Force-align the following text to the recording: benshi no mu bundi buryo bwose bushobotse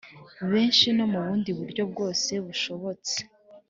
benshi 0.51 0.87
no 0.97 1.05
mu 1.11 1.19
bundi 1.25 1.49
buryo 1.59 1.83
bwose 1.91 2.31
bushobotse 2.45 3.17